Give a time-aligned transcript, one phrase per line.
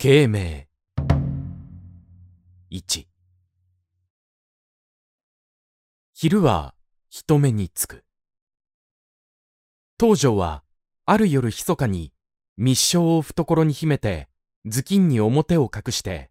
[0.00, 0.62] 慶明
[2.70, 3.06] 1
[6.14, 6.76] 昼は
[7.10, 8.04] 人目につく。
[9.98, 10.62] 東条は
[11.04, 12.12] ある夜密かに
[12.56, 14.28] 密書を懐に秘めて
[14.64, 16.30] 頭巾に表を隠して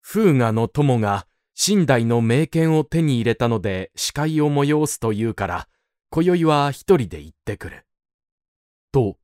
[0.00, 1.26] 風雅の友が
[1.68, 5.68] 寝台の名犬を手に入れたので視界を催すと言うから
[6.08, 7.86] 今宵は一人で行ってくる。
[8.92, 9.18] と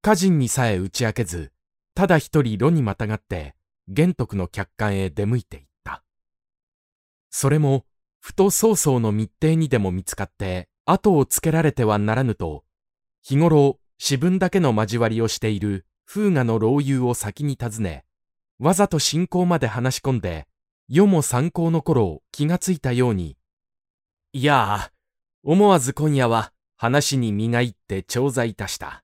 [0.00, 1.52] 家人にさえ打ち明けず
[1.98, 3.56] ただ一人炉にまたがって
[3.88, 6.04] 玄徳の客観へ出向いていった。
[7.28, 7.86] それも
[8.20, 12.62] ふと曹操の密偵にでも見つかって後をつけられてはならぬと
[13.22, 18.04] 日頃私分だけの交わりをしている風雅の老友を先に訪ね
[18.60, 20.46] わざと信仰まで話し込んで
[20.86, 23.36] 世も参考の頃気がついたように
[24.32, 24.92] いやあ
[25.42, 29.02] 思わず今夜は話に身が入って調剤いたした。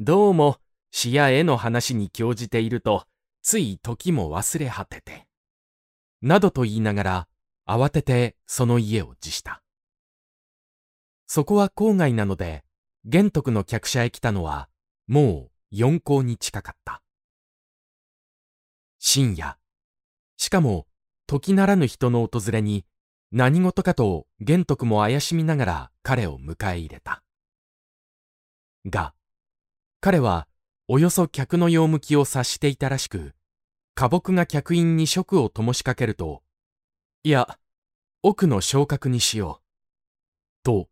[0.00, 0.56] どうも
[0.92, 3.06] 詩や絵の話に興じていると
[3.42, 5.26] つい時も忘れ果てて
[6.20, 7.28] などと言いながら
[7.66, 9.62] 慌ててその家を辞した。
[11.26, 12.62] そこは郊外なので
[13.04, 14.68] 玄徳の客車へ来たのは
[15.08, 17.02] もう四校に近かった。
[18.98, 19.56] 深夜。
[20.36, 20.86] しかも
[21.26, 22.84] 時ならぬ人の訪れに
[23.32, 27.22] 何事かと玄徳も怪しみながら彼を迎え入れた。
[28.86, 29.14] が
[30.00, 30.46] 彼は
[30.94, 33.32] およそ客の用向きを察していたらしく
[33.94, 36.42] 花木が客員に食を灯しかけると
[37.22, 37.58] いや、
[38.22, 40.62] 奥の昇格にしよう。
[40.62, 40.90] と、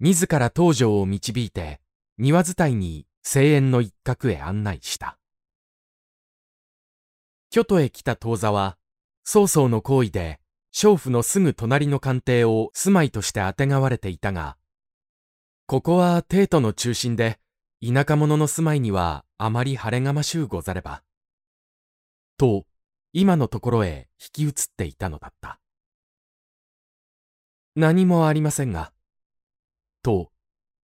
[0.00, 1.80] 自ら東条を導いて、
[2.18, 5.16] 庭伝いに声援の一角へ案内した。
[7.50, 8.76] 京都へ来た当座は、
[9.22, 10.40] 曹操の行為で、
[10.74, 14.56] 娼婦のすぐ隣の官邸を住まいとしてあてがわれていたが、
[15.66, 17.38] ここは帝都の中心で、
[17.82, 21.02] 田舎者の住まいにはあまり晴れがましゅうござれば。
[22.38, 22.66] と、
[23.12, 25.60] 今のところへ引き移っていたのだった。
[27.74, 28.92] 何もありませんが。
[30.02, 30.32] と、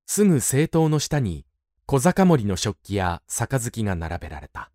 [0.05, 1.45] すぐ政党の下に
[1.85, 4.71] 小坂森の食器や杯が並べられた。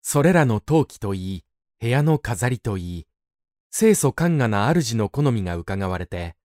[0.00, 1.44] それらの陶器といい、
[1.78, 3.06] 部屋の飾りといい、
[3.70, 6.36] 清楚寛雅な主の好みが伺われて、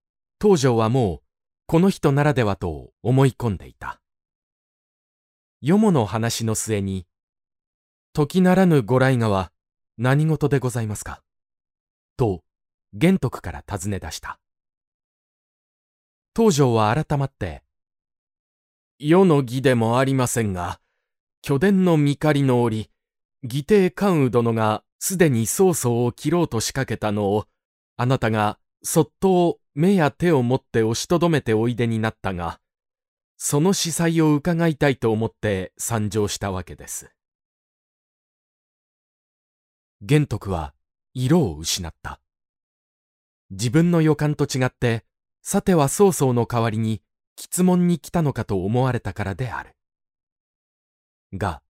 [0.41, 1.21] 東条はもう、
[1.67, 4.01] この人ならではと思い込んでいた。
[5.67, 7.07] よもの話の末に、
[8.13, 9.51] 時ならぬご来がは
[9.97, 11.23] 何事でございますか？
[12.17, 12.43] と、
[12.93, 14.37] 玄徳から尋ね出した。
[16.35, 17.63] 東条は改まって、
[18.99, 20.79] 世の義でもありませんが、
[21.41, 22.91] 巨殿の見狩りの折、
[23.41, 27.47] 義帝関羽殿がすでに曹操を切ろうと仕掛けたのを、
[27.97, 32.59] あなたがそっと目や手を持って押しとどめておいでになったが、
[33.37, 37.11] その司祭を伺いたいと思って参上したわけです。
[40.01, 40.73] 玄徳は
[41.13, 42.19] 色を失った。
[43.51, 45.05] 自分の予感と違って、
[45.41, 47.01] さては曹操の代わりに
[47.37, 49.75] 質問に来たのかと思われたからである。
[51.33, 51.61] が、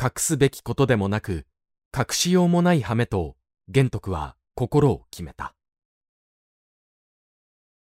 [0.00, 1.46] 隠すべきことでもなく、
[1.96, 3.36] 隠しようもない羽目と、
[3.68, 5.54] 玄徳は心を決めた。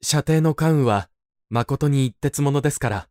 [0.02, 1.10] 射程の関羽は、
[1.54, 3.08] 誠に一徹者ですから、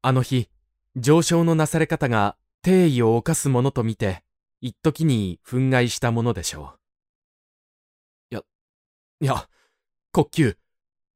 [0.00, 0.48] あの日、
[0.96, 4.24] 上昇のなされ方が定位を犯すものと見て、
[4.62, 6.72] 一時に憤慨したものでしょ
[8.30, 8.34] う。
[8.34, 8.42] いや、
[9.20, 9.46] いや
[10.10, 10.56] 国級、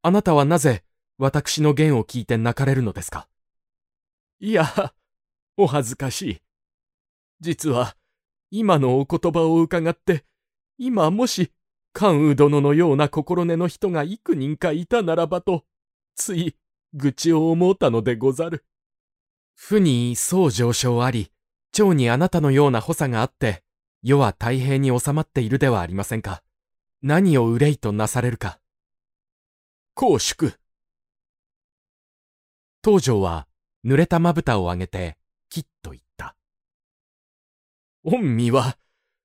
[0.03, 0.85] あなたはなぜ
[1.17, 3.27] 私の言を聞いて泣かれるのですか？
[4.39, 4.93] いや、
[5.57, 6.39] お恥ずかしい。
[7.41, 7.97] 実は、
[8.51, 10.27] 今のお言葉を伺って、
[10.77, 11.53] 今もし、
[11.95, 15.65] 関羽殿のような心根の人が幾人かいたならばと、
[16.15, 16.55] つい、
[16.97, 18.65] 愚痴を思うたのでござる。
[19.55, 21.31] 負に総上昇あり、
[21.71, 23.63] 蝶にあなたのような補佐があって、
[24.03, 26.43] 世は太平に収まっているではありませんか。
[27.03, 28.61] 何を憂いとなされるか。
[29.95, 30.55] 公祝。
[32.83, 33.47] 東条は
[33.85, 35.19] 濡れたまぶたを上げて、
[35.51, 36.35] きっと言った。
[38.05, 38.79] 御身は、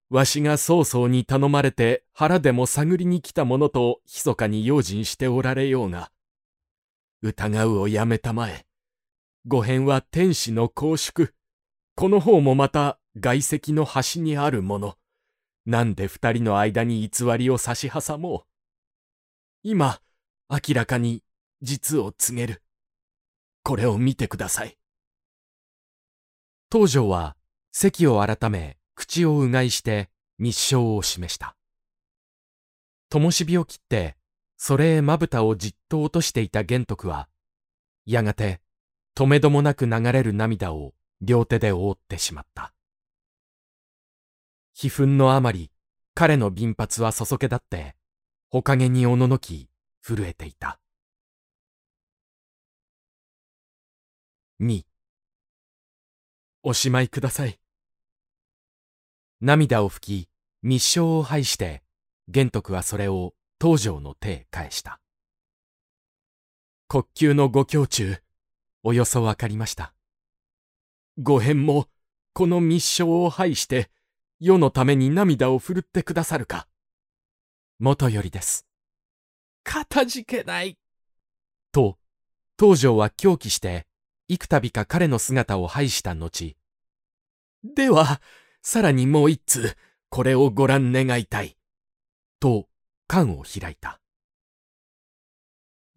[0.09, 6.12] わしが曹操に頼まれて腹でも探りに来たものと密かに用心しておられようが、
[7.21, 8.65] 疑うをやめたまえ。
[9.45, 11.33] 御返は天使の公祝。
[11.95, 14.97] この方もまた外石の端にあるもの。
[15.65, 18.44] なんで二人の間に偽りを差し挟もう。
[19.63, 20.01] 今、
[20.50, 21.23] 明らかに
[21.62, 22.63] 実を告げる。
[23.63, 24.77] これを見てください。
[26.71, 27.35] 東条は
[27.71, 30.09] 席を改め口をうがいして
[30.39, 31.56] 密書を示した。
[33.09, 34.15] 灯火を切って
[34.63, 37.28] それへまぶたをじっと落としていた玄徳は、
[38.06, 38.62] やがて
[39.16, 42.72] 止めどもなく流れる涙を両手で覆ってしまった。
[44.80, 45.72] 悲憤のあまり、
[46.13, 47.96] 彼の鬢髪はそそけだって、
[48.52, 49.68] ほかげにおののき、
[50.00, 50.80] 震えていた。
[54.62, 54.84] 2
[56.62, 57.60] おしまいください。
[59.42, 60.30] 涙を拭き、
[60.62, 61.81] 密書を拝して、
[62.28, 65.00] 玄徳はそれを東条の手へ返した。
[66.88, 68.18] 国級のご胸中、
[68.81, 69.94] およそわかりました。
[71.19, 71.88] ご返も、
[72.34, 73.92] この密書を拝して、
[74.40, 76.68] 世のために涙を振るってくださるか。
[77.78, 78.66] 元よりです。
[79.63, 80.80] かたじけない。
[81.72, 82.00] と、
[82.60, 83.86] 東条は狂気して、
[84.28, 86.58] 幾度か彼の姿を拝した後、
[87.63, 88.22] では、
[88.63, 89.78] さらにもう一通、
[90.10, 91.58] これをご覧願いたい。
[92.40, 92.70] と、
[93.12, 94.00] 缶を開いた。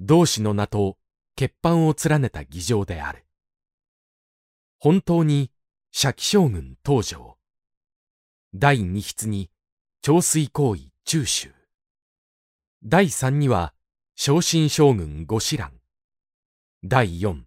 [0.00, 0.98] 同志の名と
[1.36, 3.24] 血板を連ねた議場である。
[4.80, 5.52] 本当に、
[5.92, 7.38] 社記将軍東条。
[8.52, 9.48] 第二筆に、
[10.02, 11.54] 調水行為中州。
[12.82, 13.74] 第三には、
[14.16, 15.72] 昇進将軍五子蘭。
[16.82, 17.46] 第四、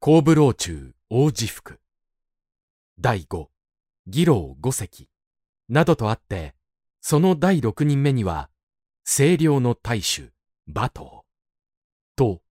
[0.00, 1.78] 後部老中大治福。
[2.98, 3.50] 第五、
[4.06, 5.10] 義老五席。
[5.68, 6.54] などとあって、
[7.02, 8.48] その第六人目には、
[9.08, 10.32] 清涼の大衆、
[10.66, 11.24] 馬頭。
[12.16, 12.42] と、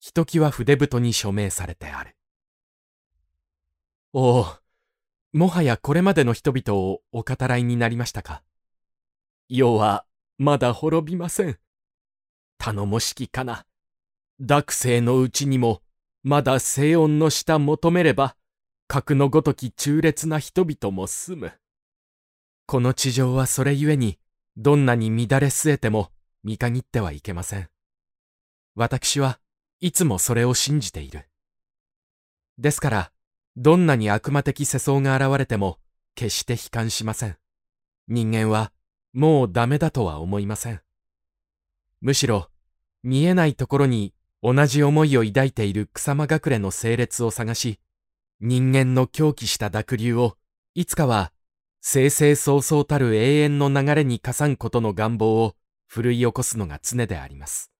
[0.00, 2.16] ひときわ筆太に署名されてある。
[4.12, 4.46] おお、
[5.32, 8.42] もはやこれまでの人々をお語らいになりましたか。
[9.48, 10.04] 世は、
[10.38, 11.58] まだ滅びません。
[12.58, 13.64] 頼もしきかな。
[14.40, 15.82] 濁世のうちにも、
[16.24, 18.34] まだ静音の下求めれば、
[18.88, 21.52] 格のごとき忠烈な人々も住む。
[22.66, 24.18] この地上はそれゆえに、
[24.56, 26.10] どんなに乱れ据えても
[26.44, 27.68] 見限ってはいけません。
[28.74, 29.38] 私は
[29.80, 31.28] いつもそれを信じている。
[32.58, 33.12] ですから、
[33.56, 35.78] どんなに悪魔的世相が現れても、
[36.14, 37.36] 決して悲観しません。
[38.08, 38.72] 人間は、
[39.12, 40.80] もうダメだとは思いません。
[42.00, 42.50] むしろ、
[43.02, 47.80] 見えないところに同じ思いを抱いている草間隠れの整列を探し、
[48.40, 50.36] 人間の狂気した濁流を、
[50.74, 51.32] いつかは、
[51.84, 55.56] 生々早々たる永遠の流れにかさんことの願望を
[55.88, 57.72] 奮い起こすのが常であります。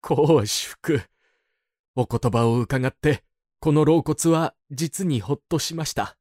[0.00, 1.02] 公主福。
[1.96, 3.24] お言葉を伺って、
[3.58, 6.16] この老骨は実にほっとしました。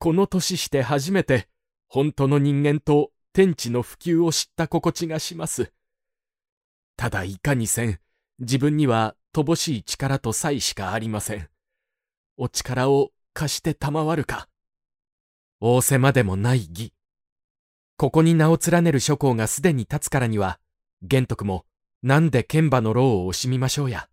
[0.00, 1.46] この年して初めて、
[1.86, 5.72] 本当の人間と天地の普及を知った心地がします。
[6.96, 8.00] ただいかにせん、
[8.40, 11.48] 自分には乏しい力と才しかありません。
[12.36, 14.48] お力を貸して賜るか。
[15.60, 16.92] 仰せまでもない義。
[17.96, 20.60] ここに名を連ねる諸侯がすでに立つからには、
[21.02, 21.66] 玄徳も
[22.02, 24.08] なんで剣馬の労を惜しみましょうや。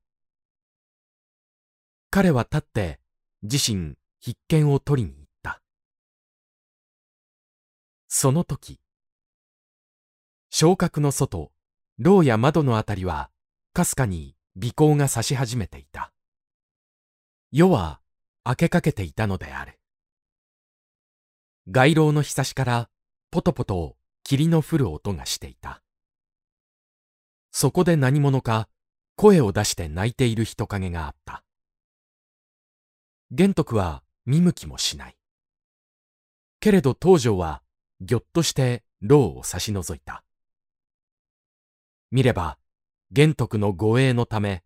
[2.09, 2.99] 彼は立って
[3.43, 5.61] 自身必見を取りに行った。
[8.07, 8.79] その時、
[10.49, 11.51] 昇格の外、
[11.99, 13.29] 牢や窓のあたりは、
[13.73, 16.11] かすかに微光が差し始めていた。
[17.51, 17.99] 夜は
[18.45, 19.77] 明けかけていたのである。
[21.67, 22.89] 街廊のひさしから
[23.31, 25.81] ポトポト霧の降る音がしていた。
[27.51, 28.69] そこで何者か
[29.15, 31.43] 声を出して泣いている人影があった。
[33.31, 35.17] 玄徳は見向きもしない。
[36.59, 37.63] けれど東条は
[37.99, 40.23] ぎょっとして牢を差し覗いた。
[42.11, 42.59] 見れば、
[43.11, 44.63] 玄徳の護衛のため、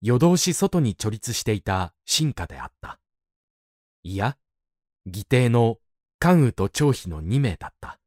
[0.00, 2.98] 夜通し外に貯立していた進化であった。
[4.02, 4.36] いや、
[5.06, 5.78] 義弟の
[6.22, 7.98] 関羽と張飛の二名だった。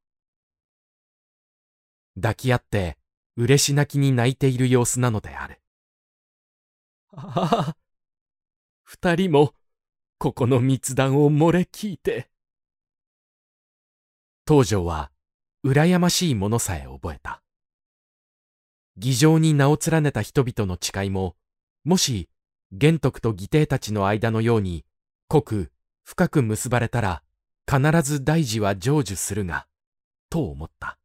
[2.15, 2.97] 抱き合って
[3.35, 5.59] 嬉し泣きに泣いている様子なのである。
[7.11, 7.77] ああ、
[8.83, 9.53] 二人も、
[10.17, 12.29] ここの密談を漏れ聞いて。
[14.47, 15.11] 東条は、
[15.65, 17.43] 羨ましいものさえ覚えた。
[18.95, 21.35] 議場に名を連ねた人々の誓いも、
[21.83, 22.29] もし、
[22.71, 24.85] 玄徳と義弟たちの間のように、
[25.27, 25.73] 濃く、
[26.05, 27.21] 深く結ばれたら、
[27.67, 29.67] 必ず大事は成就するが、
[30.29, 30.97] と思った。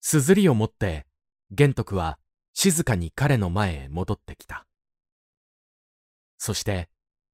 [0.00, 1.06] すずりを持って、
[1.50, 2.18] 玄徳は
[2.52, 4.66] 静かに彼の前へ戻ってきた。
[6.38, 6.88] そして、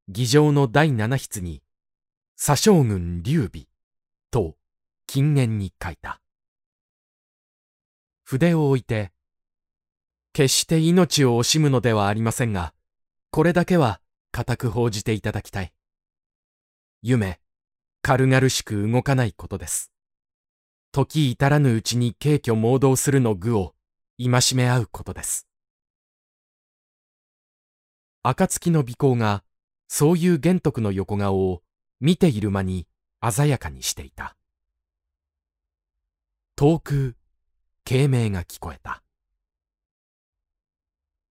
[0.09, 1.63] 議場の第七筆に、
[2.37, 3.67] 左将軍劉備
[4.31, 4.57] と
[5.07, 6.21] 金言に書いた。
[8.23, 9.13] 筆を置いて、
[10.33, 12.73] 決して命を惜しむのではありませんが、
[13.31, 14.01] これだけは
[14.33, 15.73] 固く報じていただきたい。
[17.03, 17.41] 夢、
[18.03, 19.91] 軽々しく動かないことです。
[20.93, 23.75] 時至らぬうちに軽挙盲導するの具を
[24.19, 25.47] 戒め合うことです。
[28.23, 29.45] 暁の尾行が、
[29.89, 31.63] そういう玄徳の横顔を
[32.01, 32.87] 見ている間に
[33.27, 34.37] 鮮やかにしていた。
[36.55, 37.17] 遠く、
[37.89, 39.03] 軽鳴が聞こえた。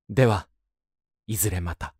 [0.09, 0.47] では、
[1.27, 1.93] いずれまた。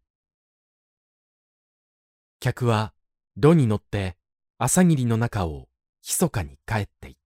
[2.40, 2.94] 客は、
[3.42, 4.18] 炉に乗って
[4.58, 5.70] 朝霧の中を
[6.06, 7.19] 密かに帰っていた。